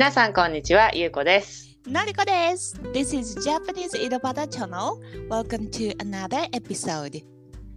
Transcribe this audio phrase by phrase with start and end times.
[0.00, 1.78] 皆さんこんにちは、ゆうこです。
[1.86, 2.74] のりこです。
[2.94, 4.94] This is Japanese 井戸端 Channel.
[5.28, 7.16] Welcome to another episode.
[7.16, 7.22] 引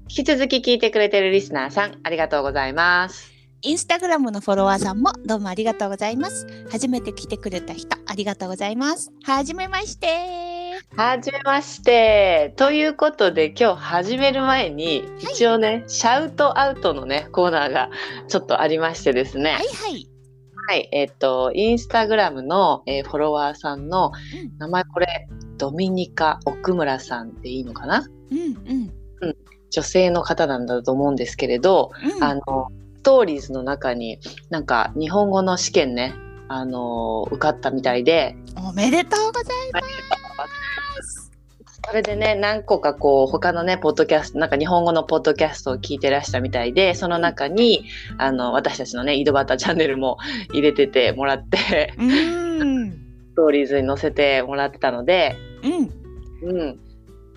[0.07, 3.29] き続き聞いてくれてるリスナーさん、ありがとうございます。
[3.61, 6.47] インスタグラムのフォロワーさんもどうもありがとうございます。
[6.71, 9.11] 初めて来てくれた人、ありがとうございます。
[9.25, 10.07] はじめまして。
[10.95, 12.53] はじめまして。
[12.55, 17.89] ということで、今日始める前に、一応ね、シャウトアウトのね、コーナーが
[18.29, 19.55] ちょっとありましてですね。
[19.55, 20.12] はいはい。
[20.67, 24.57] はい、えっ、と、インスタグラムの、えーフォロワーさんのうん。
[24.57, 25.27] 名前これ、
[25.57, 28.07] ドミニカ奥村さんでいいのかな？
[28.31, 28.93] うんうん。
[29.69, 32.67] 女性の方なんだと思うんですけれど、うん、あの、
[32.97, 36.13] ストーリーズの中に、なんか日本語の試験ね、
[36.47, 39.85] あの、受かったみたいで、おめでとうございます。
[41.85, 47.85] それでね、何個かこう、他のね、ポッドキャスト、なんか日本語のポッドキャストを聞いてらしたみたいで、その中に、
[48.17, 50.17] あの、私たちのね、井戸端チャンネルも
[50.53, 51.93] 入れててもらって。
[53.33, 56.59] ストーリーズに載せてもらってたので、うん。
[56.59, 56.79] うん。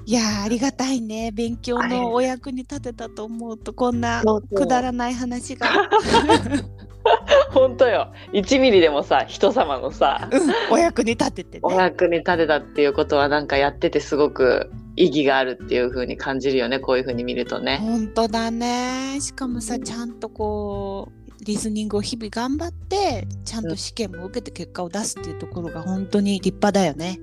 [0.06, 1.32] いやーありがたいね。
[1.32, 4.22] 勉強のお役に立てたと思うとこんな
[4.54, 5.66] くだらない話が、
[7.50, 8.12] 本当よ。
[8.32, 17.78] 1ミリでもさ、人様のさ、うん、お役に立てておね役に立てたっていうことはなんかやっててすごく意義があるっていう風に感じるよね、こういう風に見るとね。
[17.82, 19.18] 本当だね。
[19.20, 27.18] しかもさちゃんとこうリスニングを日々頑張ってちゃんと試験も受けて結果を出すっていうところが本当に立派だよね。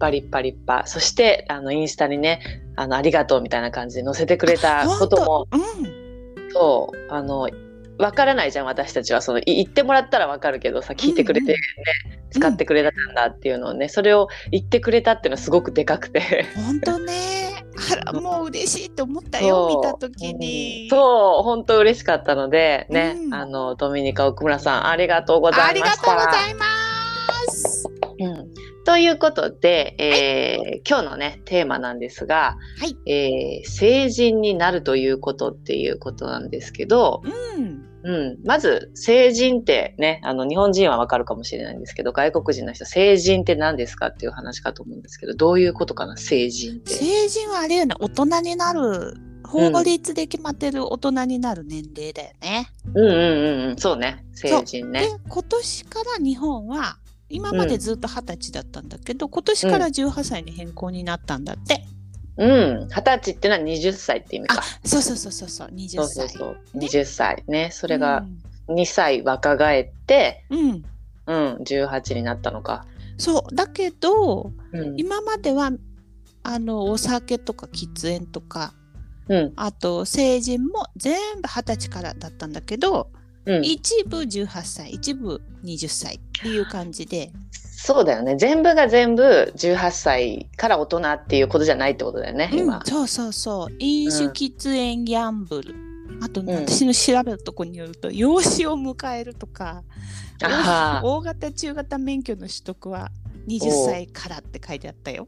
[0.00, 0.82] パリッパリッパ。
[0.86, 2.40] そして、あの、インスタにね、
[2.74, 6.00] あの、ありがとうみたいな感じで載せてくれたことも、うん
[6.52, 7.48] そう、あの、
[7.98, 9.20] わからないじゃん、私たちは。
[9.20, 11.58] その、い言ってもらったらわかるけどさ、聞いてくれてね、
[12.30, 16.46] 使ってくれたんだっていうのをね、それを言ってくれたっていうのはすごくでかくて。
[16.56, 17.12] 本当ね
[17.92, 20.88] あらもう嬉しいと思ったよ見た時に。
[20.90, 26.06] そう、本当嬉しかったので、ね、うんあの、ドミニカ奥村さん、ありがとうござありがいました。
[26.06, 26.79] とうございます。
[28.90, 32.96] うん、ということで、えー今日のねテーマなんですが、はい。
[33.10, 37.86] えー成人になるということっていうことなんですけど、うん。
[38.02, 46.94] うん、まず成人ってねあの日本人はわかるかもしれないんですけど外国人の人成人って何ですかっていう話かと思うんですけどどういうことかな成人って。
[46.94, 49.16] 成人はあれよね大人になる
[49.50, 52.70] 法律で決まってる大人になる年齢だよね。
[52.94, 53.76] うんうんうんうん。
[53.76, 54.24] そうね。
[54.32, 55.00] 成人ね。
[55.00, 56.96] で今年から日本は
[57.30, 61.86] 今までずっと二十歳だったんだけど、今年から18歳に変更になったんだって。
[62.36, 62.88] うん。
[62.88, 64.62] 二十歳っていうのは20歳って意味あか。
[64.84, 65.68] そうそうそうそうそう。
[65.68, 66.28] 20そう歳。
[66.28, 66.78] そうそう。
[66.78, 66.86] ね。
[66.86, 67.70] 20歳ね。
[67.72, 68.26] それが
[68.68, 70.84] 2歳若返って、うん、うん。
[71.26, 72.86] うん、18になったのか。
[73.18, 73.54] そう。
[73.54, 74.94] だけどうん。
[74.98, 75.70] 今までは
[76.42, 78.74] あのお酒とか喫煙とか
[79.28, 79.52] うん。
[79.56, 83.10] あと成人も全部二十歳からだったんだけど、
[83.46, 87.32] うん、一部18歳一部20歳っていう感じで。
[87.82, 88.36] そうだよね。
[88.36, 93.74] 全部が全部18歳から大人っていうことじゃないってことだよね、今うん、そうそうそう。
[93.78, 95.74] 飲酒、うん喫煙ギャンブル。
[96.20, 96.66] あとね、うん。
[96.66, 99.82] 私の調べたとこによると養子を迎えるとか
[101.02, 103.10] 大型中型免許の取得は
[103.48, 105.26] 20歳からって書いてあったよ。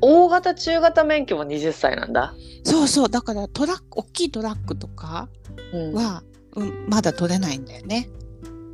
[0.00, 2.34] 大型中型免許も20歳なんだ、
[2.64, 3.08] そうそう。
[3.08, 5.28] だからトラック大きいトラックとか
[5.72, 5.92] うん。
[5.92, 6.22] は、
[6.56, 8.08] うん、まだ取れないんだよね。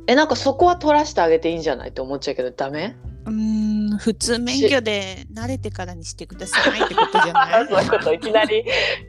[0.07, 2.95] えなんかそこは取らせてあげていいんじゃないって思っちゃうけどダメ？
[3.25, 3.33] うー
[3.95, 7.67] ん普通免許で慣れてからにしてくださいってことじゃない？
[7.67, 8.63] そういうこといきなり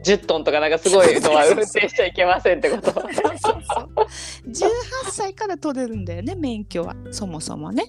[0.04, 2.90] 10トンとかなんかすごいのは運転しちゃいけませんってこと？
[2.92, 4.48] そうそうそう。
[4.50, 4.70] 18
[5.12, 6.96] 歳から取れるんだよね免許は。
[7.12, 7.84] そもそもね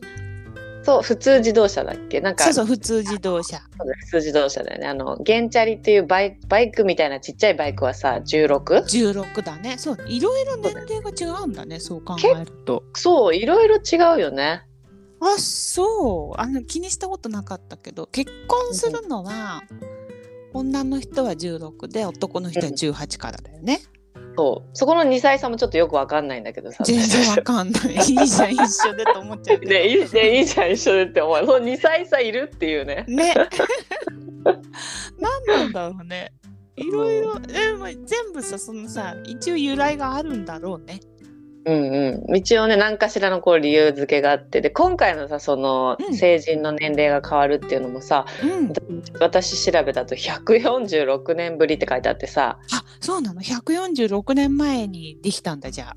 [0.81, 2.22] そう普通自動車だっけ？
[2.22, 3.59] なんかそうそう普通自動車。
[3.59, 4.88] 普通自動車だよね。
[4.88, 8.63] あのゲンチャリっていうバイバイクみたいなちっちゃいバイクはさ 16?
[8.84, 9.78] 16だね。
[9.78, 12.84] そういろいろ年齢が違うんだねそう考えると。
[12.95, 14.63] そういろいろ違うよね。
[15.19, 16.40] あそう。
[16.41, 19.61] あの気にしたことなかったけど結婚するのは、
[20.53, 23.82] 女の人は16で男の人は18からだよね、
[24.40, 27.91] そうそこの2歳差もちょっとよくわかんないんだけどさ全然わかんない。
[27.91, 31.40] いいじゃん一緒でと思っちゃうねいいねいいじゃん一緒でって思う。
[31.40, 33.03] その2歳差いるっていうね。
[33.09, 33.34] ね。
[35.20, 36.32] 何なんだろうね。
[36.78, 37.38] いろいろ。
[37.41, 41.02] でも全部さそのさ一応由来があるんだろうね
[41.70, 42.36] うんうん。
[42.36, 44.62] 一応ね何かしらのこう理由付けがあって。
[44.62, 46.16] で今回のさそのうん。
[46.16, 48.74] 成人の年齢が変わるっていうのもさ、うん。
[49.20, 52.60] 私調べたと146年ぶりって書いてあってさ。
[52.72, 55.96] あそうなの？146年前にできたんだじゃあ。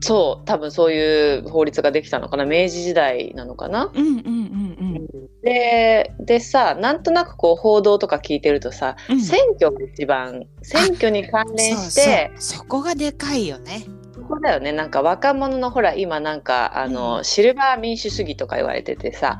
[0.00, 0.44] そう。
[0.44, 2.44] 多分そういう法律ができたのかな。
[2.44, 3.90] 明治時代なのかな。
[3.94, 5.08] うんうんうん
[5.42, 9.20] ででさなんとなくこう報道とか聞いてるとさ、うん。
[9.20, 13.84] 選挙が一番選挙に関連してそうそうそこがでかいよね
[14.32, 14.72] こだよね。
[14.72, 19.38] なんか若者のほら今なんかあの、うんシルバー民主主義とか言われててさ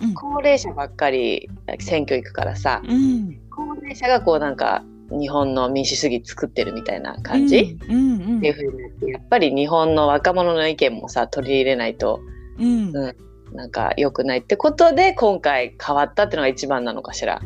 [0.00, 0.14] うんうん。
[0.14, 1.48] 高齢者ばっかり
[1.80, 3.40] 選挙行くからさうん。
[3.50, 12.20] 高齢者がこうなんか日本の民主主義作ってるみたいな感じ、うんうんっていうふうになってやっぱり日本の若者の意見もさ取り入れないと
[12.58, 12.94] うん。
[12.94, 13.16] うん
[13.54, 17.40] なんか良くないってことで今回変わったっていうのが一番なのかしら。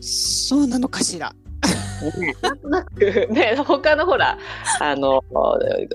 [0.00, 1.34] そうなのかしら。
[2.02, 4.38] ね、なんとなく ね他のほら
[4.80, 5.22] あの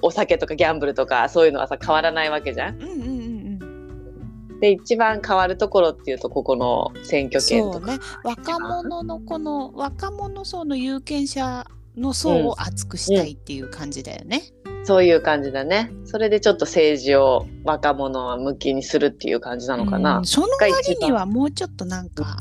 [0.02, 2.76] お酒とかギャンブルとかそういうのはさ変わらないわけじゃん。
[2.76, 4.60] うんうんうんうん。
[4.60, 7.94] で一番変わるところっていうとここの選挙権とか。
[7.94, 8.00] ね。
[8.24, 11.66] 若者のこの若者層の有権者
[11.98, 14.44] の層を厚くしたいっていう感じだよね。
[14.84, 15.92] そういう感じだね。
[16.06, 20.20] それでちょっと政治を若者向きにするっていう感じなのかな。
[20.20, 22.38] うんその割にはもうちょっとなんか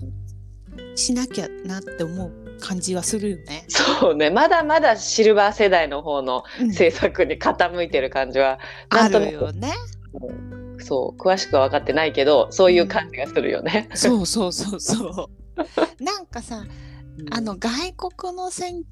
[0.95, 3.65] しなきゃなって思う感じはするよね。
[3.69, 8.59] そうねまだまだシルバー世代の方のうん政策に傾いてる感じは、
[8.91, 9.73] なあんとなくるよね。
[10.79, 13.89] そう詳しくは分かってないけどそういう感じがするよね。
[13.95, 16.03] そうそうそうそう。
[16.03, 16.65] なんかさ
[17.31, 18.83] あの外国の選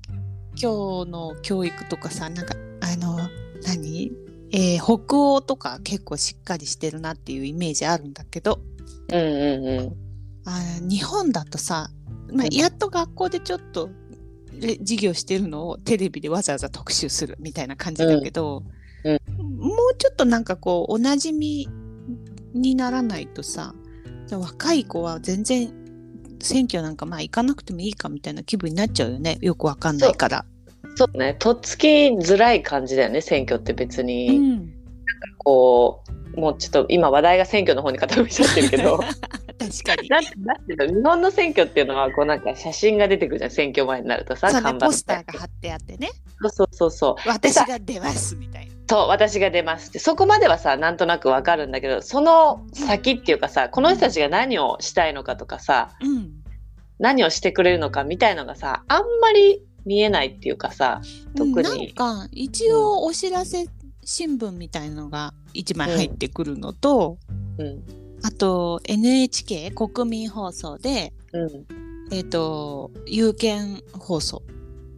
[0.56, 3.18] 挙の教育とかさなんかあの
[3.64, 4.12] 何、
[4.52, 8.60] えー北欧とか結構しっかりしてるなっていうイメージあるんだけど
[9.08, 9.96] うんうんうん
[10.44, 11.90] あ日本だとさ、
[12.32, 12.54] まあ、うん。
[12.54, 13.90] やっと学校でちょっと
[14.60, 18.62] え授業してるのをテレビでわざわざ特集するみたいな感じだけど、
[19.04, 19.18] うん。
[19.58, 21.68] もうちょっとなんかこうおなじみ
[22.54, 23.74] にならないとさ
[24.30, 25.72] 若い子は全然
[26.40, 29.38] 選挙なんかまあ行かなくてもいいかみたいな気分になっちゃうよね。
[29.40, 30.44] よくわかんないから。
[30.96, 31.18] そう。
[31.18, 31.36] ね。
[31.38, 34.28] とっつきづらい感じだよね選挙って別に。
[34.28, 34.72] うん、
[35.38, 36.02] こ
[36.34, 39.00] うもうちょっと今話題が選挙の方に傾いちゃってるけど
[39.70, 40.08] 確かに。
[40.08, 46.10] なんてなんて日本の選挙っていうのはこうなんか写真が出てくるじゃん選挙前になるとさそうね、看板ポスターが貼ってあってね。
[46.40, 47.28] そうそうそうそう。
[47.28, 48.72] 私が出ますみたいな。
[48.88, 49.98] そう私が出ますって。
[49.98, 56.30] そこまではさなんとなくわかるんだけどその先っていうかさこの人たちが何をしたいのかとかさうん。
[56.98, 61.00] 何をしてくれるのかみたいのがさあんまり見えないっていうかさ
[61.36, 61.62] 特に。
[61.62, 63.66] なんか一応お知らせ
[64.04, 67.18] 新聞みたいのが1枚入ってくるのと、
[67.58, 71.66] うんあと NHK 国民放送で、うん。
[72.10, 74.42] えっと有権放送。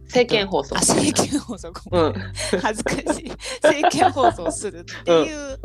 [0.05, 0.75] 政見放送。
[0.75, 1.73] あ政見放送。
[1.91, 2.13] うん。
[2.61, 3.31] 恥ずかしい。
[3.63, 5.59] 政見放送するっていう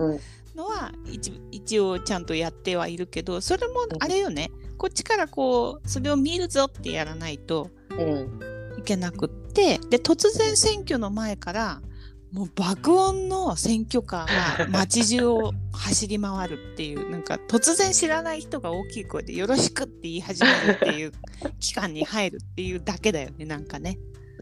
[0.54, 4.50] のは一一応ちゃんとやってはいるけどそれもあれよね。
[4.78, 8.40] こっちからこうそれを見るぞってやらないとうん。
[8.78, 9.78] いけなくって。
[9.90, 11.82] で突然選挙の前から
[12.32, 21.12] もう爆音の選挙カーが街中を走り回るっていうなんか突然知らない人が大きい声で「よろしく」って言い始めるっていう
[21.58, 23.98] 期間に入るっていうだけだよねなんかね。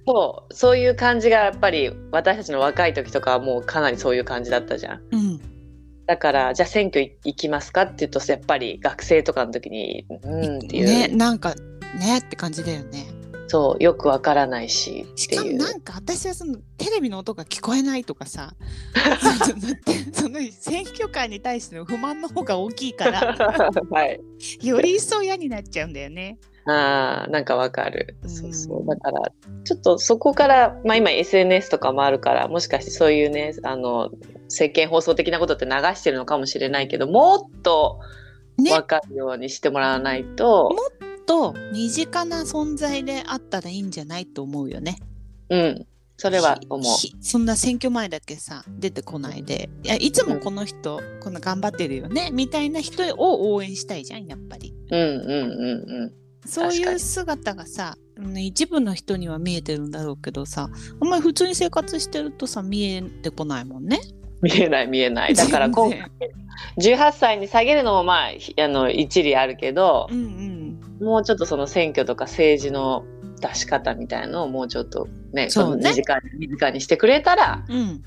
[0.07, 5.03] そうそういう感じがやっぱり私たちの若い時とかはもうかなりそういう感じだったじゃん。
[5.13, 5.41] うん、
[6.07, 11.55] だからじゃあ選挙行きますかって言うとやっぱり学生とかの時にうんっていう、ねなんか
[11.99, 13.18] ねって感じだよね。
[13.49, 15.53] そうよくわからないしっしてかも。
[15.53, 18.55] なんか私はそのテレビの音が聞こえないとかさ
[20.13, 23.37] その選挙カーに対しての不満の方が大きいから
[23.91, 24.21] はい。
[24.63, 26.39] より一層嫌になっちゃうんだよね。
[26.67, 28.17] あーなんかわかる。
[28.23, 29.33] うんそうそうだから
[29.65, 34.11] ちょっとそこからまあ今 SNS とかもあるからもしかしてそういうねあの
[34.45, 38.01] 政見放送的なことって流してるのかもしれないけどもっと
[38.59, 40.75] ねわかるようにしてもらわないと、
[41.29, 44.99] と身近な存在であったらいいんじゃないと思うよね。
[45.51, 45.87] うん
[46.21, 46.97] それは思う。
[47.21, 54.75] そんな選挙前だけさ出てこないでいやいつもこの人、この頑張ってるよねみたいな人を応援したいじゃんやっぱり。
[54.91, 56.13] うんうんうんうん。
[56.45, 60.71] そういう姿がさ、うん一部の人には見えてるんだろうけどさ
[61.01, 64.01] あんまり普通に生活してるとさ見えてこないもんね。
[64.43, 65.35] 見えない見えない。
[65.35, 66.11] だから今全回
[66.79, 70.58] 然18歳に下げるのもまあひあの一理あるけどう、ん
[71.01, 73.05] もうちょっとその選挙とか政治の
[73.41, 75.91] 出し方みたいのをもうちょっとねそうね。
[75.91, 77.79] 身近に身近にしてくれたら、うん。
[77.81, 78.03] うん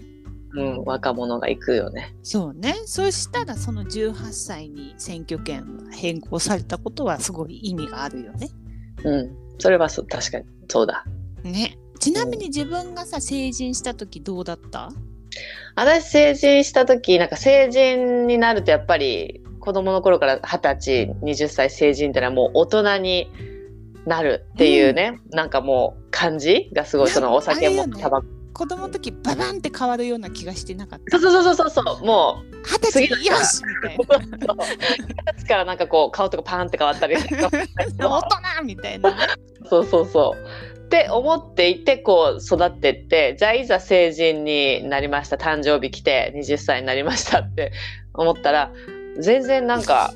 [0.54, 2.14] うん、若者が行くよね。
[2.24, 2.76] そうね。
[2.86, 8.50] そうしたらその18歳に選挙権が変更されたことはすごい意味があるよね。
[9.06, 10.46] うん、それはそう確かに。
[10.68, 11.06] そうだ。
[11.44, 11.78] ね。
[12.00, 14.90] ちなみに自分がさ成人した時どうだった？
[15.76, 23.32] 私成人した時なんか成人になるとやっぱり子供の頃から二十歳20歳成人ってのはもう大人に
[24.06, 28.28] なるっていうね、なんかもう感じがすごいそのお酒もタバコ。
[28.54, 31.20] 子供の時ババンって変わるような気がしてなかった。
[31.20, 34.18] そうそうそうそうそうもう二十歳よしみたいな。
[34.26, 39.12] 二十歳からなんかこう顔とかパーンって変わったり 大人みたいな。
[39.12, 39.16] ね。
[39.70, 40.72] そうそうそう。
[40.86, 47.72] って思っていてこう育ってってじゃあいざ成人になりました誕生日来て20歳になりましたって
[48.14, 48.74] 思ったら
[49.20, 50.14] 全然なんか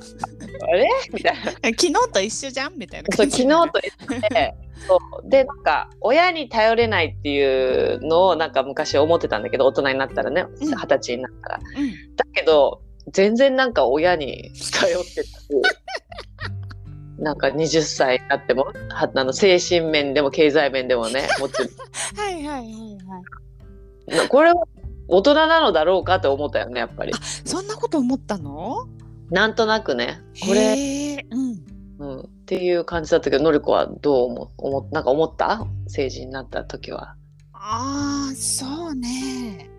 [0.62, 0.88] あれ？
[1.14, 2.78] みたいな昨日と一緒じゃん？
[2.78, 3.08] みたいな。
[3.16, 4.56] そう感じ昨日と一緒で
[4.88, 5.30] そう。
[5.30, 10.68] でなんか親に頼れないっていうのをなんか昔思ってたんだけど大人になったらねうん。
[10.68, 11.60] 二十歳になったら。
[11.78, 12.16] うん。
[12.16, 15.30] だけど全然なんか親に頼ってたし
[17.20, 21.70] なんか20歳になってもはあの精神面でも経済面でもねもちろ
[22.22, 22.62] はいはいはい
[24.18, 24.25] はい。
[24.25, 24.64] んこれは
[25.08, 27.14] 大人なのだろうかって思ったよねやっぱり。
[27.46, 28.88] そんなこと思ったの？
[29.30, 30.22] なんとなくね。
[30.46, 31.66] これ、うん。
[31.98, 35.66] うん、っていう感じだったけどのりこはどう思思なんか思った？
[35.88, 37.16] 成人になった時は。
[37.54, 39.70] ああそうね。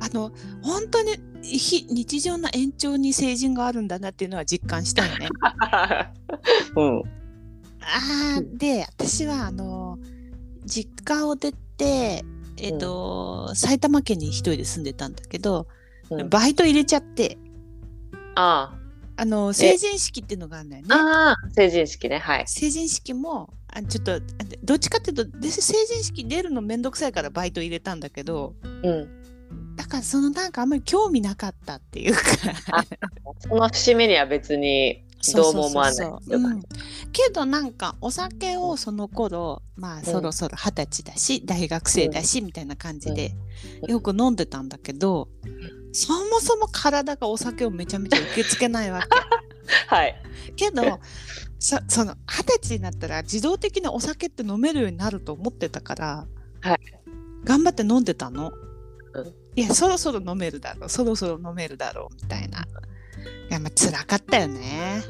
[0.00, 0.30] あの
[0.62, 5.28] 本当に非日常な延長に成人があるんだなっていうのは実感したよね。
[6.76, 7.02] うん。
[7.80, 9.98] あーで私はあの
[10.66, 12.24] 実家を出て
[12.60, 15.66] えっ、と、埼玉県に一人で住んでたんだけど、
[16.10, 16.28] うん。
[16.28, 17.38] バイト入れちゃって。
[18.34, 18.74] あ
[19.16, 19.24] あ。
[19.24, 20.88] の成人式っていうのがあるんだよね。
[20.90, 22.18] ああー成人式ね。
[22.18, 22.44] はい。
[22.46, 24.18] 成人式もあちょっとあ
[24.62, 32.20] どっちかっていうとで成人式出るのめんどくさいからバイト入れたんだけどうん、だからそのなんかあんまり興味なかったっていうか。
[32.72, 32.84] あ
[33.40, 36.12] その節目には別にどうも思わない
[37.12, 43.32] けどなんかお酒をその頃まあそろそろ二十歳だし、大学生だしみたいな感じで
[43.82, 43.90] うん。
[43.90, 45.28] よく飲んでたんだけど、
[45.92, 49.02] そもそも体がお酒をめちゃめちゃ受け付けないわ
[49.88, 50.14] はい。
[50.56, 50.66] け。
[50.66, 51.00] けど
[51.58, 56.26] そその二十歳になったら自動的にお酒って飲めるようになると思ってたから、
[56.60, 56.78] はい。
[57.44, 58.52] 頑張って飲んでたの。
[59.14, 59.34] うん。
[59.56, 62.64] いやそろそろ飲めるだろうそろそろ飲めるだろうみたいな。
[63.50, 65.02] いやまあ辛かったよね。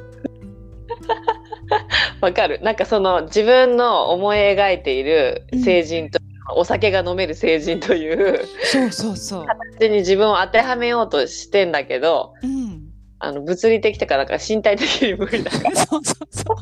[2.21, 2.61] わかる。
[2.63, 6.19] なんかその自分の思い描いている成人と、
[6.55, 9.47] お酒が飲める成人というそうそうそう。
[9.79, 12.89] 形に自分を当てはめようとしてんだけど、うん。
[13.21, 15.77] あの物理的とかなんか身体的に無理だから。
[15.87, 16.57] そうそうそう。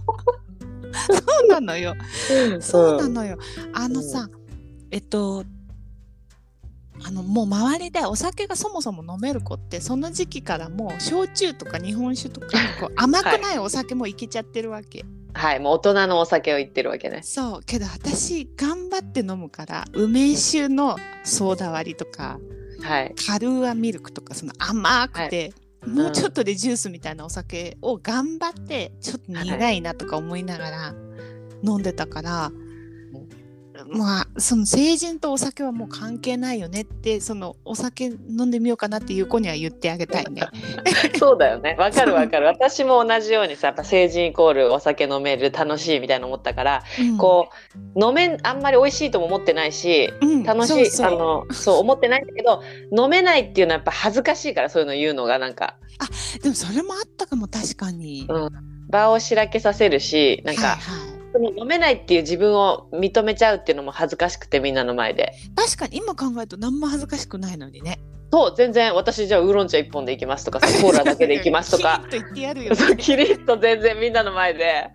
[0.94, 1.94] そうなのよ。
[2.60, 3.38] そうなのよ。
[3.74, 4.28] あのさ、
[4.90, 5.44] えっと、
[7.06, 12.48] あのもう周りでお酒がそもそも飲める子ってその時期からもう焼酎とか日本酒とか
[12.80, 17.20] こう甘くないお酒もいけちゃってるわけ、はい、もう大人のお酒を言ってるわけね。
[17.22, 17.60] そう。
[17.64, 22.40] けど私頑張って飲むから梅酒のソーダ割りとか
[22.82, 23.14] はい。
[23.14, 25.52] カルーアミルクとかその甘くて、
[25.86, 27.16] もうちょっとでジュースみたい。
[27.16, 30.94] なお酒を頑張ってちょっと苦いなとか思いながら
[31.62, 32.50] 飲んでたから、
[33.84, 40.42] まあその成人とお酒はもう関係ないよねってそのお酒飲んでみようかなっていう子には言ってあげたいね。
[41.18, 41.76] そうだよね。
[41.78, 42.46] わかるわかる。
[42.46, 52.62] 私も同じようにさ、やっぱ成人イコールお酒飲める楽しいみたいな思ったから、うんこう飲めんあんまり美味しいとも思ってないし、うん楽しいそうあのそう思ってないんだけど
[52.96, 55.76] 飲めないっていうのはやっぱ恥ずかしいからそういうの言うのがなんか
[56.42, 58.26] でもそれもあったかも確かに。
[58.28, 61.05] うん場をしらけさせるしなんか、はいはい
[61.36, 65.34] その飲めないっていう自分を認めちゃうっていうのも恥ずかしくてみんなの前で。
[65.54, 68.00] 確かに今考えると何も恥ずかしくないのにね。
[68.32, 72.02] そう全然私じゃあウーロン茶一本で行きますとか コーラだけで行きますとか。
[72.08, 72.96] キリッと言ってやるよ、ね。
[72.96, 74.88] キリッと全然みんなの前で。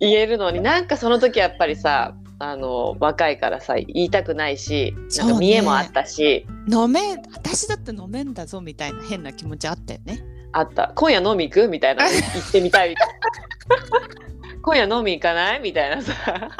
[0.00, 10.22] 言えるのになんかその時やっぱりさあの若いからさ言いたくないしなんか見栄もあったし、飲め私だって飲めんだぞみたいな変な気持ちあったよね。
[10.52, 10.92] あった。
[10.94, 11.68] 今夜飲み行く？
[11.68, 12.04] みたいな。
[12.10, 12.90] 言ってみたい。
[12.90, 15.60] みたいな今夜飲み行かない？
[15.60, 16.14] みたいなさ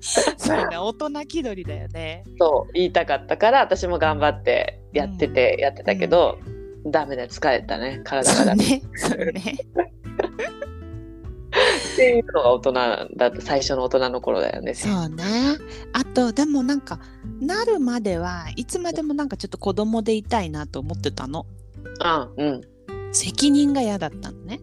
[0.00, 2.24] そうね大人気取りだよね。
[2.38, 6.38] そう言いたかったから私も頑張ってやってて、やってたけど、
[6.86, 9.22] ダメだよ疲れたね体がだってそうね。
[9.24, 9.58] そうね。
[11.94, 15.24] っていうのが大人だった最初の大人の頃だよねそうね。
[15.92, 17.00] あとでもなんか
[17.40, 21.46] なるまではいつまでもなんかちょっと子供でいたいなと思ってたの。
[22.00, 22.60] あうん
[23.10, 24.60] 責任が嫌だったのね。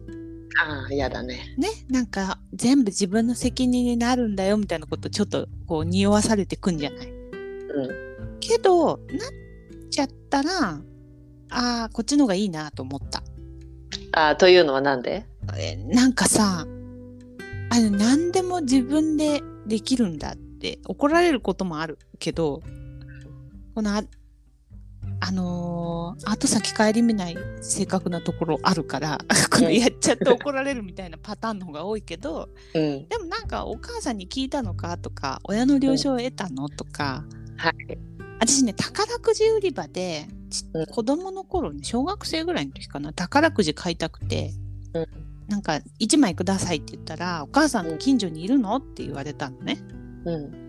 [0.64, 1.54] ああ嫌だね。
[1.58, 7.08] ね、なんか全部自分の責任になるんだよみたいなことちょっとこう匂わされてくんじゃない？
[7.08, 8.38] うん。
[8.40, 8.98] けどなっ
[9.90, 10.80] ちゃったらあ
[11.50, 13.22] あこっちの方がいいなと思った。
[14.12, 15.26] あというのはなんで？
[15.58, 16.66] えなんかさ
[17.70, 22.62] あの何でも自分でできるんだって怒られることもあるけど
[23.74, 23.94] この
[25.20, 29.18] ああのー後先顧みない正確なところあるから
[29.50, 33.08] このやっちゃって怒られるみたいなパターンの方が多いけどうん。
[33.08, 37.24] でもなんかお母さんに聞いたのかとか親の了承を得たのとか
[37.56, 37.74] はい。
[38.38, 40.26] 私ね宝くじ売り場で
[40.92, 44.52] 子供の頃に小学生ぐらいの時かな宝くじ買いたくて、
[44.94, 45.06] うん。
[45.48, 47.98] なんか1枚くださいって言ったらお母さん。
[47.98, 48.76] 近所にいるの？
[48.76, 49.78] って言われたのね。
[50.24, 50.65] うん。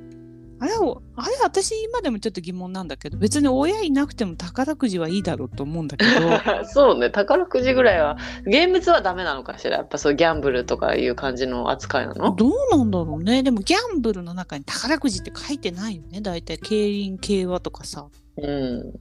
[0.59, 6.11] あれをあれ私今でもちょっと疑問なんだけど別に親いなくても宝くじはいいだろうと思うんだけど
[6.65, 9.77] そうね、宝くじぐらいは、現物はダメなのかしら？
[9.77, 12.35] やっぱそうギャンブルとかいう感じの扱いなの？
[12.35, 18.07] どうなんだろうねでもギャンブルの中に宝くじって書いてないよね大体競輪競馬とかさ。
[18.37, 18.93] うん。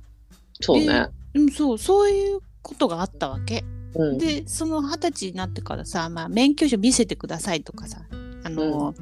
[0.60, 1.08] そうね。
[1.34, 3.64] うん、そうそういうことがあったわけ。
[3.94, 4.18] うん。
[4.18, 8.02] でその二十歳になってからさ、まあ、免許証見せてくださいとかさ
[8.44, 8.94] あの、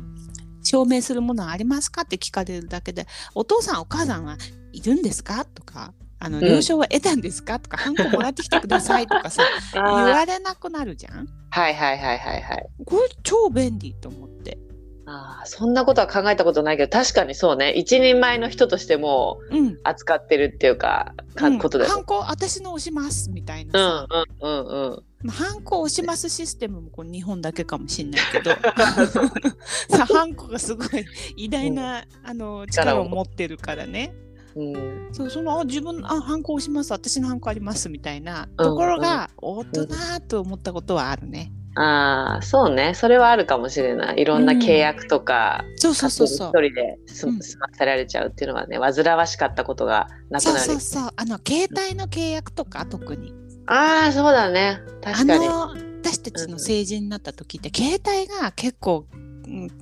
[0.64, 4.36] 証明するものはありますかって聞かれるだけでお父さんお母さんは
[4.72, 5.44] いるんですか？
[5.44, 7.60] とかあのうん了承は得たんですか？
[7.60, 9.42] とかハンコもらってきてくださいとかさ
[9.74, 11.28] 言われなくなるじゃん。
[11.50, 12.66] はいはいはいはいはい。
[12.84, 14.58] これ超便利と思って。
[15.06, 17.74] ああ、そんなことは考えたことないけど、確かにそうね。
[17.76, 19.78] 一人前の人としてもうん。
[19.84, 21.58] 扱ってるっていうか、かうん。
[21.58, 25.02] ことだよハンコ私の押しますみたいなうんさ、うんうんうん。
[25.24, 28.50] まあハンコ押しますシステムもこう日本だけかもしれないけど。
[29.96, 30.88] さハンコがすごい
[31.36, 33.08] 偉大な、あの力を。
[33.08, 34.14] 持ってるからね。
[34.56, 39.88] うん、そうそのあ自分あハンコ押します私のハンコありますみたいなところが大人
[40.28, 42.94] と思ったことはあるね、ああ、そうね。
[42.94, 44.20] それはあるかもしれない。
[44.20, 46.48] いろんな契約とか、そうそうそうそう。
[46.50, 50.66] 一人で済ませられちゃうっていうのはね、煩わしかったことがなくそうなる。
[50.66, 51.10] そうそう。
[51.16, 53.34] あの携帯の契約とか特に
[53.66, 54.80] ああ、そうだね。
[55.02, 55.46] 確かに。
[55.46, 59.24] あの私たちの成人になった時って、携帯が結構、うん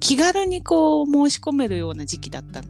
[0.01, 2.69] 気軽にこう申し込めるような時期だったと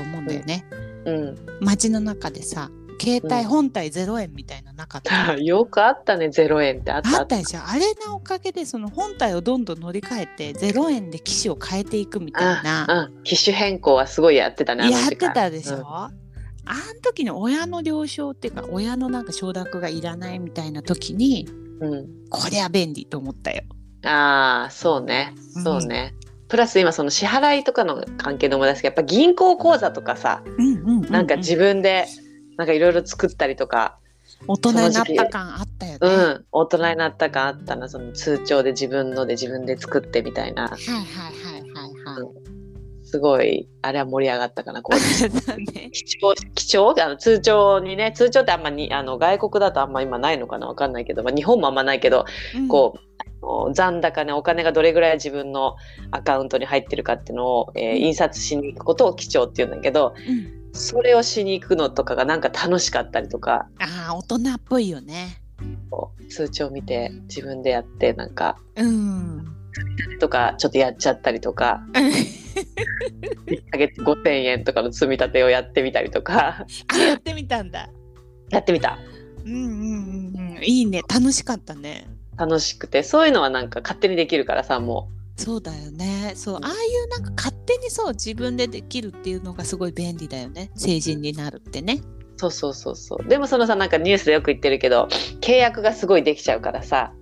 [0.00, 0.64] 思うんだよね。
[1.04, 1.36] うん。
[1.60, 14.90] 街の中でさ携帯うん本体0円みたいななかった、 よくあったね、0円ってあったあったでしょあれのおかげでその本体をどんどん乗り換えて0円で機種を変えていくみたいなあうん、機種変更はすごいやってたね。
[14.90, 16.22] やってたでしょ、うん
[16.64, 21.48] あん時の親の了承っていうか親のなんか承諾がいらないみたいな時に
[21.80, 23.62] うんこりゃ便利と思ったよ。
[24.04, 25.34] ああ、そうね。
[25.56, 26.14] うんそうね。
[26.48, 32.06] プラス今その支払いとかの関係で思い出すけど、やっぱ銀行口座とかさ、うんうんうんうんなんか自分で
[32.56, 33.98] なんかいろいろ作ったりとか、
[34.46, 35.98] 大人になった感あったよね。
[36.00, 42.61] うん、大人になった感あったな、その通帳で自分ので自分で作ってみたいな、はいはいはいはいはい。
[43.12, 44.96] すごい、あれは盛り上がったかな、こう。
[45.46, 45.90] だね。
[45.92, 52.24] 貴重貴重あの通帳にね通帳ってあんまにあの外国だとあんま今ないのかなわかんないけど、まあ、日本もあんまないけど、
[52.56, 53.02] うんこう
[53.74, 55.74] 残高ねお金がどれぐらい自分の
[56.12, 65.42] アカウントに入ってるかっていうのを、えーうん印刷しに行くことを記帳っていうんだけどうんそれをしに行くのとかがなんか楽しかったりとかああ大人っぽいよね。
[66.30, 69.61] 通帳見て自分でやってなんかうん。
[70.20, 71.82] とかちょっとやっちゃったりとか
[73.46, 77.88] 1ヶ月5,000円とかの積み立てをやってみたりとかあやってみたんだ。
[78.50, 78.98] やってみた。
[79.44, 80.64] うんうんうんうん。
[80.64, 82.06] いいね楽しかったね。
[82.36, 86.32] 楽しくてそういうのはなんか勝手にできるからさもそうだよね。
[86.36, 90.70] そうああいうなんか勝手にそう自分でできるっていうのがすごい便利だよね。
[90.74, 92.00] 成人になるってね。
[92.36, 95.08] うそうそうそうそうでもそのさなんかニュースでよく言ってるけど
[95.40, 97.12] 契約がすごいできちゃうからさ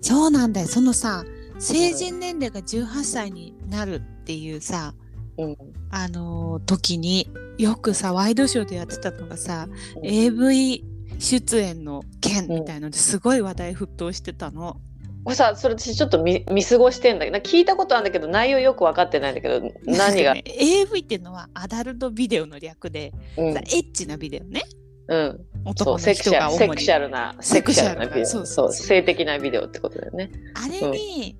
[0.00, 0.66] そうなんだよ。
[0.68, 1.24] そのさ
[1.58, 4.94] 成人年齢が18歳になるっていうさ、
[5.38, 5.56] うん。
[5.90, 10.06] あのー時によくさワイドショーでやってたのがさ、うん。
[10.06, 10.84] AV
[11.18, 14.76] 出演の件みたいのですごい話題沸騰してたの。
[15.24, 23.54] これさそれ私ちょっと見見過ごしてんだけど聞いたことあるんだけど内容よく分かってないんだけど何が、 ね AV っていうのはアダルトビデオの略で、うん。
[23.54, 24.62] さエッチなビデオね。
[25.10, 28.26] うん、男のそうセクシ人が主にャルセクシャルなセクシャルなビデオ。
[28.26, 28.86] そうそうそう。
[28.86, 30.30] 性的なビデオってことだよね。
[30.54, 31.38] あれに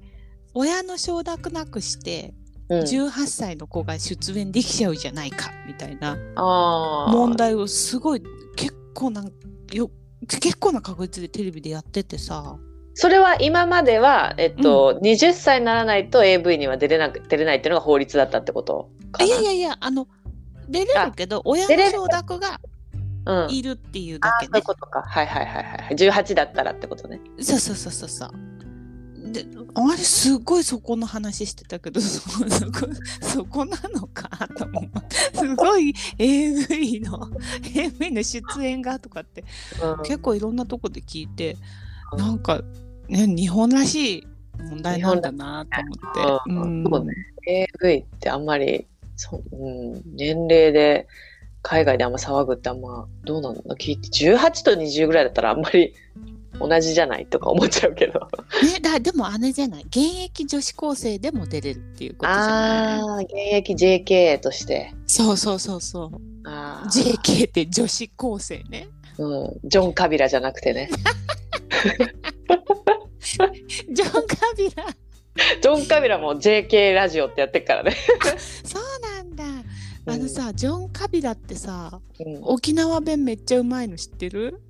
[0.59, 2.35] 親の承諾なくして
[2.71, 6.19] うん、18歳の子が出演できちゃうじゃないかみたいな。
[6.37, 8.23] 問題をすごい
[8.57, 9.33] 結構なん
[9.73, 9.91] よ
[10.27, 12.59] 結構な確率でテレビでやっててさ。
[12.93, 19.25] それは今までは、えっと20歳にならないと AV には出れなく出れないっていうのが法律だったってことかな？
[19.25, 20.07] いやいやいやあの
[20.69, 22.61] 出れるけど親の承諾が
[23.25, 25.03] うん、いるっていうだあーそういけねうことか。
[25.03, 25.95] はいはいはいはい。
[25.95, 27.21] 18だったらってことね。
[27.41, 28.58] そうそうそうそうそう
[29.33, 32.89] であれすごいそこの話してたけどそそこ
[33.21, 35.37] そこなのかと思う。
[35.37, 37.31] すごい AV の
[37.75, 39.45] AV の出演がとかって
[39.83, 40.03] うん。
[40.03, 41.57] 結構いろんなとこで聞いて
[42.17, 42.63] なんか
[43.09, 44.27] ね日本らしい
[44.59, 46.53] 問題なんだなと思って。
[46.53, 46.85] うん。
[46.85, 46.91] うん。
[46.91, 47.15] そうね。
[47.47, 51.07] AV ってあんまりそう、うん、年齢で
[51.63, 55.95] 海外であんま騒ぐってあんまどうなんだ聞いて18と20ぐらいだったらあんまり
[56.61, 58.21] 同じじゃないとか思っちゃうけど。
[58.63, 59.83] ね、だでもあれじゃない？
[59.85, 62.49] 現役女子高生でも出れるっていうことじゃない？
[63.01, 64.93] ああ現役 JK として。
[65.07, 66.21] そうそうそうそう。
[66.45, 67.15] あー。
[67.17, 68.89] JK って女子高生ね。
[69.19, 70.89] うん、ジョン・カビラじゃなくてね。
[73.91, 74.87] ジョン・カビラ。
[75.61, 77.97] ジョン・カビラも JK ラジオってやってっからね。
[78.65, 78.83] そう
[79.17, 79.45] なんだ。
[80.07, 84.61] あのさ、ジョン・カビラってさうん、沖縄弁めっちゃうまいの知ってる？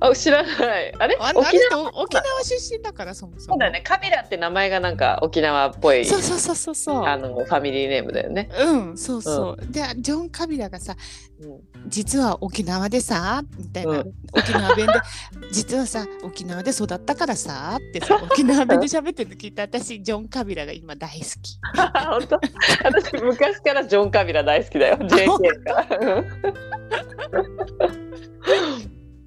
[0.00, 0.94] あ知らない。
[0.98, 1.16] あれ？
[1.20, 1.90] あ沖縄？
[1.94, 3.54] 沖縄出身だからそもそも。
[3.54, 3.82] そうだよね。
[3.84, 6.04] カビラって名前がなんか沖縄っぽい。
[6.04, 7.04] そうそうそうそうそう。
[7.04, 8.48] あのファミリーネームだよね。
[8.58, 10.94] うんそうそう、でジョン・カビラがさ
[11.40, 11.60] うん。
[11.88, 14.12] 実は沖縄でさみたいな、うん。
[14.32, 14.92] 沖縄弁で
[15.50, 21.58] 実はさ沖縄で育ったからさってさ沖縄弁で喋ってるの聞いて私ジョン・カビラが今大好き。
[21.74, 22.40] 本当？
[22.84, 24.96] 私昔からジョン・カビラ大好きだよ。
[24.96, 26.24] JK から。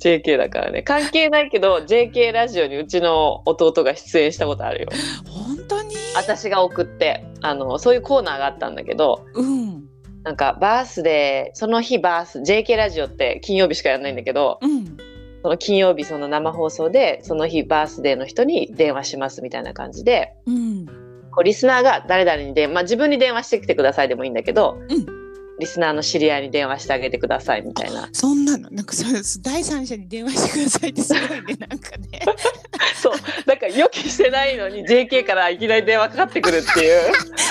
[0.01, 0.81] JK だからね。
[0.81, 4.89] 関係ないけど JK ラジオにうちの弟が出演したことあるよ。
[5.27, 5.95] 本当に？
[6.15, 9.87] 私が送ってあのそういうコーナーがあったんだけどうん。
[10.23, 14.97] なんかバースデーその日バース JK ラジオって金曜日しかやらないんだけどうん。
[15.43, 20.85] その金曜日その生放送でその日バースデーの人に電話しますみたいな感じでうん。
[21.31, 25.20] こうリスナーが誰々に電話、まあ、自分に電話してきてくださいでもいいんだけど、うん
[25.61, 28.09] リスナーの知り合いに電話してあげてくださいみたいな。
[28.13, 28.67] そんなの？
[28.71, 32.19] なんかそれ第三者に電話してくださいってすごいねなんかね。
[32.99, 33.13] そう。
[33.45, 37.11] だから予期してないのに JK からいきなり電話かかってくるっていう。
[37.11, 37.50] 突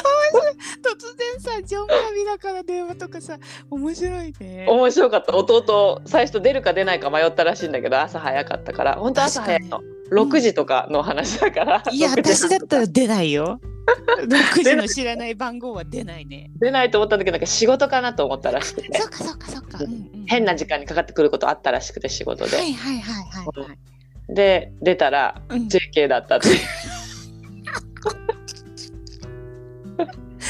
[0.81, 3.39] 然さジョン・カビラから電話とかさ
[3.71, 4.67] 面白いね。
[4.69, 5.35] 面白かった。
[5.37, 8.95] 弟最初出るか出ないか迷ったらしいんだけど朝早かったから。
[8.95, 9.81] 本当朝早いの。
[10.11, 13.61] 6時とかの話だから、いや6時私だったら出ないよ。
[14.27, 16.51] 6時の知らない番号は出ないね。
[16.61, 18.99] 出ないと思ったんだけどなんか仕事かなと思ったらしくて。
[18.99, 19.93] そっかそっかそっか、うん。
[19.93, 24.35] うん変な時間にかかってくることあったらしくて仕事で、はいはいはいはいはい。
[24.35, 25.67] で出たらうん。
[25.67, 26.57] JK だったっていう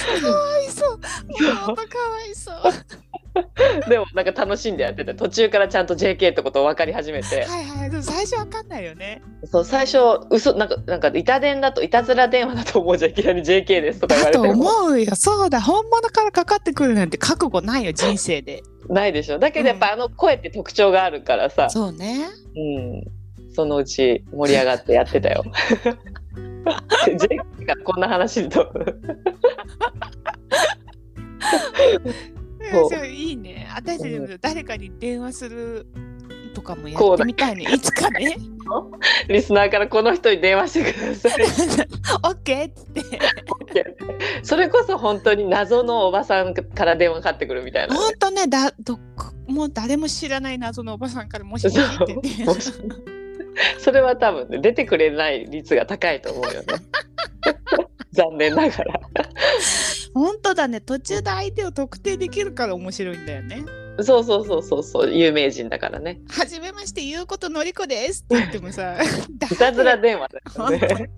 [0.04, 1.00] かわいそう。
[1.40, 1.84] 妹かわ
[2.28, 3.88] いそう。
[3.88, 7.44] でもなんか楽しんでやってて途中からちゃんと JK ってことを分かり始めて。
[7.44, 9.22] はいはいでも最初わかんないよね。
[9.44, 9.98] そう最初
[10.30, 14.82] 嘘なんかなんか板電だといたずら電話だと思うじゃんいきなり JK ですとか言わだとれても。
[14.82, 15.14] 思うよ。
[15.14, 18.62] そうだ本物からかかってくるなんて覚悟ないよ人生で。
[18.88, 19.38] ないでしょ。
[19.38, 22.26] だけどやっぱあの声って特徴があるからさ、そうね。
[22.56, 25.44] うん、そのうち盛り上がってやってたよ
[27.07, 28.73] JK がこんな話と。
[32.70, 33.07] そう。
[33.07, 33.68] いいね。
[33.75, 35.87] 私たちも誰かに電話する
[36.55, 37.64] とかもやってみたいね。
[37.73, 38.37] いつかね。
[39.29, 41.33] リスナーからこの人に電話してください。
[42.23, 43.96] オッケーっつって
[44.42, 48.46] それこそ本当に謎のおばさんから電話かかってくるみたいなね、ほんとね。
[48.46, 52.20] だどこもう誰も知らない謎のおばさんからもしもしってね
[53.79, 56.66] それは多分ね出てくれない率が高いと思うよね。
[58.12, 59.01] 残念ながら。
[60.14, 60.81] 本当だね。
[60.81, 63.64] 途中で相手を特定できるから面白いんだよね。
[64.03, 66.20] そうそうそうそうそう有名人だからね。
[66.29, 68.96] はじめまして言うことのりこですって言ってもさ
[69.51, 71.11] いたずら電話だよね。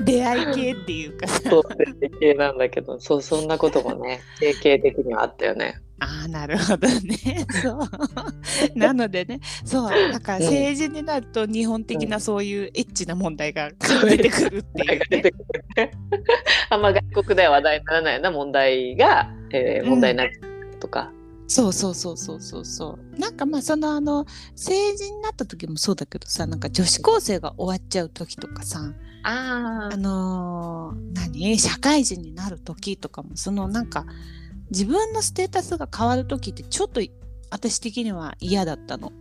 [0.00, 1.50] 出会い系っていうかさ。
[1.50, 1.62] そう
[2.00, 7.46] 設定なんだけどそうそんなこともね定型的にはあったよねああなるほどね。
[7.62, 7.78] そう。
[8.78, 9.90] なのでねそう。
[10.12, 10.44] だからうん。
[10.44, 13.70] 政治になると日本的なそういうエッチな問題が
[14.04, 15.00] 出てくるっていうね。
[15.08, 15.90] 出てくるね
[16.70, 20.40] あんま外国では話題にならないような問題が、えー問題になる
[20.80, 21.10] とか、
[21.46, 23.18] そうそうそうそうそうそう。
[23.18, 28.80] なんかまあそのあの政治になった時もそうだけどさなんか女子高生が終わっちゃう時とかさ
[29.22, 31.58] ああのー何？
[31.58, 34.04] 社会人になる時とかもそのなんか
[34.70, 37.00] 自分のステータスが変わる時ってちょっと
[37.50, 39.12] 私的には嫌だったの。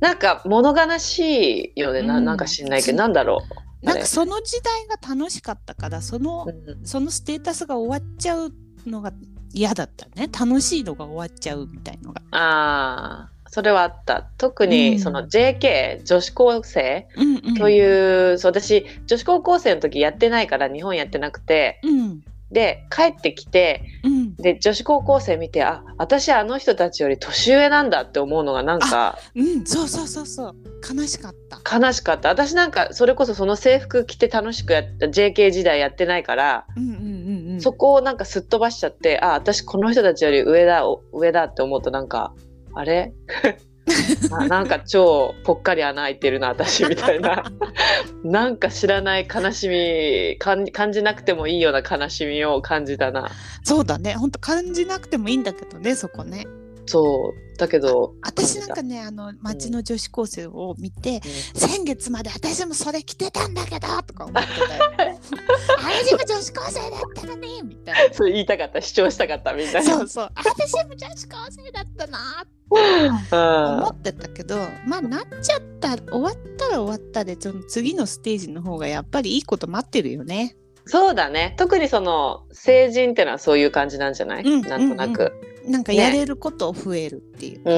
[0.00, 2.24] なんか物悲しいよね、なうん。
[2.24, 2.98] なんか知んないけど。
[2.98, 3.42] なんだろ
[3.82, 3.86] う。
[3.86, 5.88] なんかその時代が楽しかったか。
[5.88, 6.84] らそのうん。
[6.84, 8.52] そのステータスが終わっちゃう
[8.86, 9.12] のが
[9.52, 10.28] 嫌だったね。
[10.28, 12.20] 楽しいのが終わっちゃうみたいのが。
[12.32, 14.28] ああそれはあった。
[14.38, 14.70] 特うん。
[14.70, 17.06] にその JK 女子高生？
[17.16, 21.80] うんうん、という、そう私女子高校生の時やってないから日本やってなくて。
[21.84, 22.24] うん。
[22.50, 30.54] で帰ってきてうんで女子高校生見てあ私あの人たちより年上なんだって思うのがなんかうん、そうそうそうそう
[30.94, 31.78] 悲しかった。
[31.78, 37.60] 悲しかった私なんかそれこそその制服着て楽しくやった JK 時代やってないから、うんうんうんうん。
[37.60, 42.34] そこをなんかすっ飛ばしちゃってあ私この人たちより上だお上だって思うとなんか
[42.74, 43.12] あれ？
[44.30, 47.44] ななんか超ぽっかり穴開いてるな私みたいな。
[48.24, 53.30] なんか知らない悲しみ感感じなくてもいいような悲しみを感じたな。
[53.62, 54.14] そうだね。
[54.14, 56.46] 本当感じなくてもいいんだけどねそこね。
[56.86, 57.42] そう。
[57.58, 61.20] だけど私なんかねあの町の女子高生を見て、
[61.54, 65.18] 先月まで私もそれ着てたんだけどとか思ってたよ。
[65.78, 68.14] 私も女子高生だったのにみたいな。
[68.14, 69.82] そう言いたかった主張したかったみたいな。
[69.82, 70.30] そうそう。
[70.34, 80.56] 私も女子高生だったなって思ってたけどまあなっちゃった終わったら終わったでその次のステージの方がやっぱりいいこと待ってるよね。
[80.86, 81.54] そうだね。
[81.58, 84.62] 特にその成人ってのはそういう感じなんじゃない、うん。
[84.62, 85.32] なんとなく、
[85.66, 87.76] なんかやれること増えるっていうかね、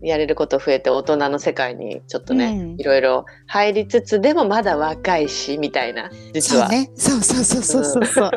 [0.00, 2.80] うん、やれること増えて大人の世界にちょっとね、うん。
[2.80, 6.68] いろいろ入りつつでもまだ若いしみたいな実は。
[6.68, 6.90] そうね。
[6.94, 8.30] そうそうそうそうそうそう。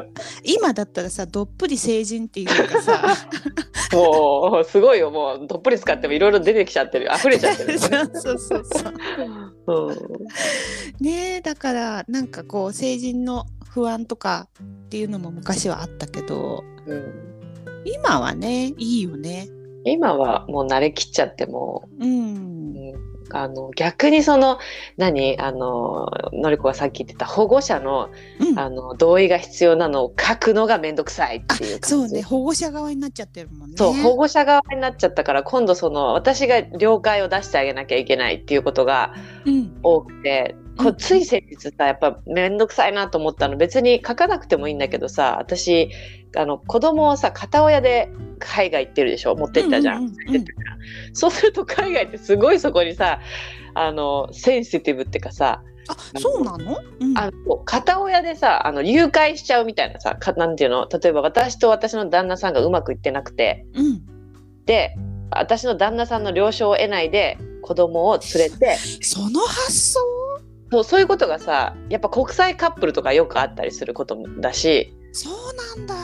[0.43, 3.15] 今だったらさどっぷり成人っていうかさ。
[3.93, 5.11] もうすごいよ。
[5.11, 7.09] もうどっぷり使ってもいろいろ出てきちゃってる。
[7.13, 8.93] 溢れちゃってるよね、そうそうそう。
[9.67, 9.95] うん。
[10.99, 16.63] ねえだからなんかこう成人の不安とかっていうのも昔はあったけど。
[16.87, 17.30] うん
[17.85, 19.47] 今はねいいよね。
[19.83, 22.09] 今はもう慣れきっちゃってもうん。
[22.09, 24.59] う、うんあの逆にその
[24.97, 25.39] 何？
[25.39, 28.09] あののりこがさっき言ってた保護者の
[28.41, 28.59] うん。
[28.59, 32.23] あの同意が必要なのを書くのがめんどくさいっていうそうね。
[32.23, 33.77] 保護者側になっちゃってるもんね。
[33.77, 39.13] そう保護者側になっちゃったから今度その私が了解を出してあげなきゃいけないっていうことが
[39.45, 39.79] うん。
[39.81, 43.57] 多くて、こつい先日さやっぱ面倒くさいなと思ったの。
[43.57, 45.89] 別に書かなくてもいいんだけどさ私
[46.35, 49.35] あの子供をさ片親で海外行ってるでしょ？
[49.35, 50.13] 持ってったじゃん。
[51.13, 53.19] そうすると海外ってすごいそこにさ
[53.73, 60.87] あのセンシティブっていうかさあそうなの、うん、あの片親でさあの誘拐しちゃうみたいなさかなんていうの？
[60.87, 63.65] 例えば私と私の旦那さんがうまくいってなくて。
[63.73, 64.01] うん。
[64.65, 64.95] で
[65.31, 68.77] 私の旦那さんの了承を得ないで子供を連れて。
[69.01, 69.99] その発想
[70.71, 74.93] そうそういうことがさやっぱ国際カップルとかよくあったりすることだし。
[75.13, 75.95] そうなんだ。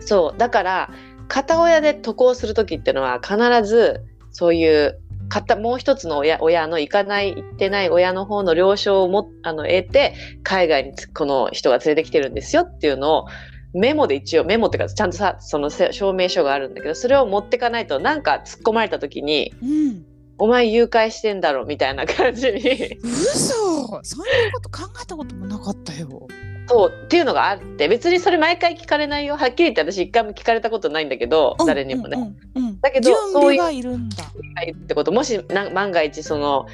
[0.00, 0.90] そうだから
[1.28, 10.14] 片親で渡航する時ってのは必ずそういう片もう一つの親親の行かない行ってない親の方の了承をもあの得て
[10.44, 13.26] 海外につこの人が連れてきてるんですよっていうのを
[13.74, 20.06] メモで一応メモっていうかちゃんとさそのせ証明書があるんだけどそれを持ってかないとなんか突っ込まれた時にうん
[20.38, 22.98] 「お前誘拐してんだろ」みたいな感じに。
[23.02, 23.54] 嘘。
[24.02, 26.28] そういうこと考えたこともなかったよ。
[26.68, 29.36] そうっていうのがあって別にそれ毎回聞かれないよ。
[29.36, 32.18] はっきり言って私一回も聞かれたことないんだけど、誰にもね。
[32.54, 32.80] うんうんうん。
[32.80, 34.24] だけどそういうがいるんだ。
[34.24, 36.66] ってこともしな万が一その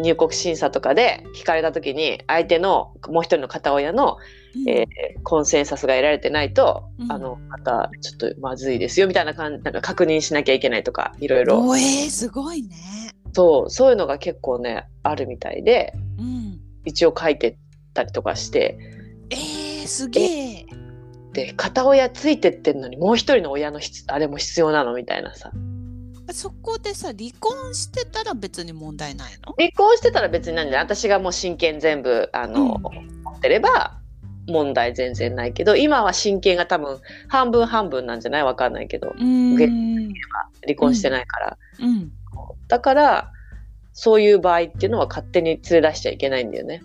[0.00, 4.18] 入国審査とかで聞かれた時に相手のもう一人の片親の、
[4.54, 4.68] うん。
[4.68, 4.88] えー
[5.24, 7.12] コンセンサスが得られてないと、うん。
[7.12, 11.66] あのまたちょっとまずいですよみたいな感じなんか確認しなきゃいけないとかいろいろ。
[11.66, 12.76] おえー、すごいね
[13.32, 16.60] そうそういうのが結構ねあるみたいでうん。
[16.84, 17.56] 一応書いてっ
[17.94, 18.78] たりとかして。
[19.30, 20.66] えー、すげえ。
[21.32, 25.52] で片親ついてってんのにもう一人の親の必あれも必要なのみたいなさ。
[26.32, 29.54] そこでさ離婚してたら別に問題ないの？
[29.58, 33.22] 離婚してたら別になんで私がもう親権全部あの、うん。
[33.22, 33.98] 持ってれば
[34.46, 38.44] 問題全然ないけど今は親権が多分半分半分なんじゃない？
[38.44, 39.08] わかんないけど。
[39.08, 40.12] うーん。
[40.62, 42.12] 離婚してないから、うん
[42.68, 43.32] だから
[43.92, 46.82] そういう場合っていうのは勝手に連れ出しちゃいけないんだよね。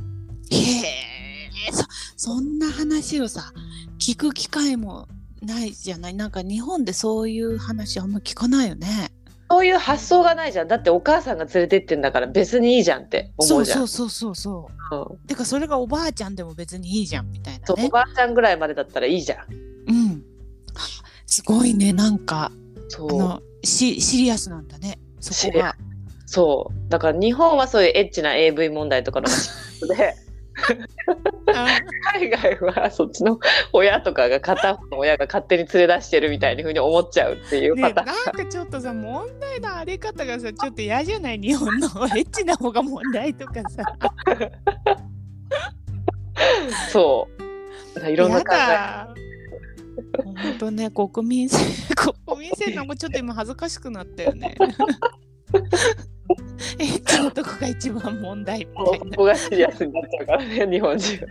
[0.51, 1.85] へえそ
[2.33, 3.53] そんな話をさ
[3.99, 5.07] 聞く機会も
[5.41, 6.13] ないじゃない？
[6.13, 9.11] なんか日本でそういう話あんま聞かないよね。
[9.51, 10.67] そういう発想がないじゃん。
[10.67, 13.87] だってお母さんが連れてってんだから別にいいじゃんって思そううじゃん。
[13.87, 15.13] そうそうそうそうう。
[15.15, 15.17] ん。
[15.27, 17.85] てかそれがおばあちゃんでも別にいいじゃんみたいなね。
[17.85, 19.53] おばあちゃんぐらいまでだったらいいじゃん。
[19.53, 20.23] うん。
[21.27, 22.51] すごいねなんか。
[22.89, 23.09] そう。
[23.13, 25.75] あのシシリアスなんだねそこが
[26.25, 29.49] そうだから日本はそういうエッチな AV 問題とかのが仕
[29.81, 30.15] 事で
[32.13, 33.39] 海外はそっちの
[33.71, 38.07] 親とかが片方の親が勝手に連れ出してるみたいにふうに思っちゃうっていうね、パターン。
[38.07, 41.89] なんかちょっとさ問題のあり方がさちょっと嫌じゃない日本のエ
[42.21, 43.83] ッチな方が問題とかさ
[46.91, 48.09] そう。
[48.09, 48.53] いろんな考
[49.17, 49.32] え。
[50.23, 51.57] 本当ね国民性
[52.25, 54.55] 国民性なんかちょっと今恥ずかしくなったよね
[56.79, 61.27] エッチなとこが一番問題みたいここがシリアスになっちゃうからね、日本人は。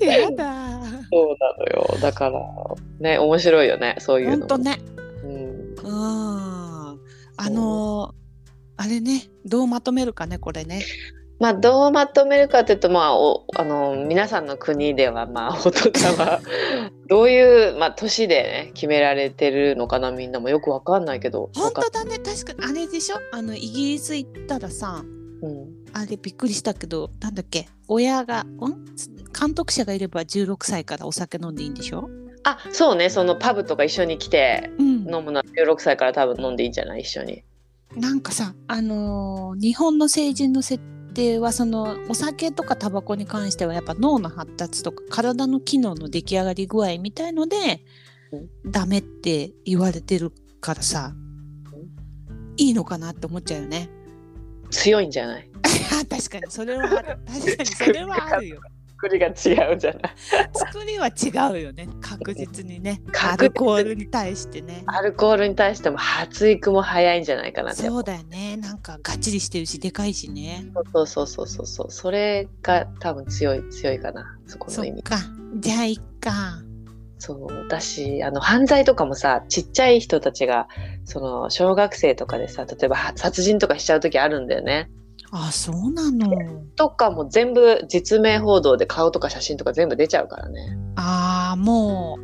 [0.00, 1.96] なやだそうなのよ。
[2.00, 2.40] だから、
[3.00, 4.40] ね、面白いよね、そういうのも。
[4.40, 4.78] 本当ね
[5.22, 5.32] うん。
[5.84, 6.32] うん
[7.36, 8.14] あの
[8.76, 10.82] あれねどうまとめるかねこれね
[11.42, 16.40] まあ、どうまとめるかというと、まあ、おあの皆さんの国では、まあ、 大人は
[17.08, 22.70] どういう、まあ、年でね決められてるのかなみんなもよくわかんないけど本当だね確かに。
[22.70, 23.16] あれでしょ？
[23.32, 25.02] あのイギリス行ったらさ
[25.42, 27.66] うん、あれびっくりしたけどなんだっけ？
[27.88, 28.48] 親がん？
[29.36, 32.08] 監督者がいれば16歳からお酒飲んでいいんでしょ？
[32.44, 33.10] あそうね。
[33.10, 34.86] そのパブとか一緒に来てうん。
[35.12, 37.00] 飲むのは16歳から多分飲んでいいんじゃない？
[37.00, 37.42] 一緒に。
[37.96, 40.80] なんかさあのー日本の成人の設
[41.12, 47.84] 定はそのお酒とかタバコに関してはやっぱ脳の発達とか体の機能の出来上がり具合みたいので、
[48.66, 51.12] ダメって言われてるからさ、
[52.56, 53.88] いいのかなって思っちゃうよね。
[54.70, 55.48] 強いんじゃない？
[56.08, 58.60] 確かにそれは確かにそれはあるよ。
[59.02, 60.14] 作りが違うんじゃない
[60.54, 64.84] 作りは違うよね確実にねアルコールに対してね。
[64.86, 67.74] アルコールに対しても発育も早いんじゃないかな。
[67.74, 70.66] そうだよねなんかがっちりしてるしでかいしね。
[70.92, 71.90] そうそうそうそうそう。
[71.90, 74.38] それが多分強い強いかな。
[74.46, 75.02] そこの意味。
[75.02, 75.16] か
[75.56, 76.62] じゃあいっか。
[77.18, 80.68] そうだしあの犯罪とかもさちっちゃい人たちが
[81.04, 84.90] その小学生とかでさ例えばは殺人とかしちゃう時あるんだよね。
[85.34, 86.30] あそうなの。
[86.76, 90.76] とかも全部実名報道で顔とか写真とか全部出ちゃうからね。
[90.96, 92.18] ああも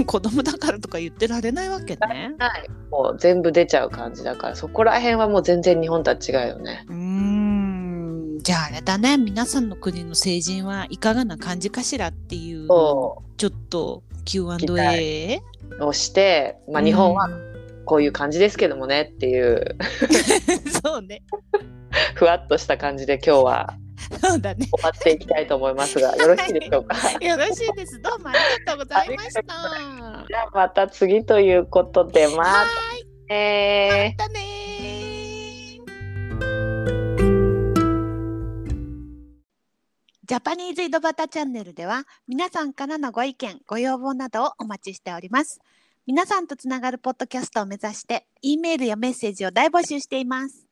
[0.00, 2.34] う子供だからとか言ってられないわけね。
[2.38, 2.70] はい。
[2.90, 6.86] もう全部出ちゃう感じだからそこら辺はもう全然日本とは違うよね。
[6.88, 15.42] うーんじゃああれだね皆さんの国の成人はいかがな感じかしらっていうそちょっと Q&A
[15.80, 17.28] うをして、まあ、日本は
[17.84, 19.76] こういう感じですけどもねっていう。
[20.84, 21.22] そうね。
[22.14, 23.74] ふわっとした感じで今日は
[24.20, 24.66] そうだね。
[24.72, 26.96] 終わっていきたいと思いますがよろしいでしょうか？
[27.24, 28.00] よろしいです。
[28.00, 29.42] どうもありがとうございました。
[29.42, 32.66] じゃあまた次ということでまは
[33.28, 34.40] たねまたね
[40.26, 45.60] ジャパニーズ井戸端チャンネルでは皆さんからのご意見、ご要望などをお待ちしております。
[46.06, 50.66] 皆さんとつながるポッドキャストを目指して、E メールやメッセージを大募集しています。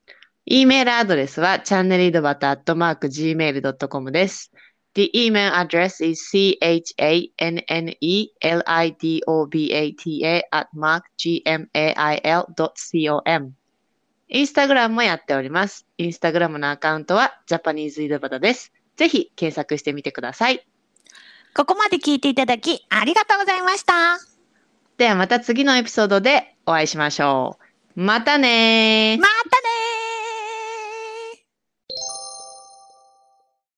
[0.45, 4.53] E メールアドレスはチャンネル井戸端アットマーク Gmail.com です。
[4.95, 6.83] The email address is c-h-a-n-n-e-l-i-d-o-b-a-t-a
[10.53, 12.53] at mark gmail.com
[14.29, 15.87] インスタグラムもやっております。
[15.97, 18.73] インスタグラムのアカウントはジャパニーズ井戸端です。
[18.97, 20.67] ぜひ検索してみてください。
[21.55, 24.32] ここまで聞いていただきありがとうございました。
[25.03, 27.59] ではまた次のエピソードでお会いしましょ
[27.97, 28.01] う。
[28.01, 29.21] またねー。
[29.21, 29.62] またね